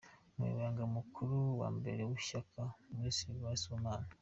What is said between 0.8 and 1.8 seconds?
mukuru wa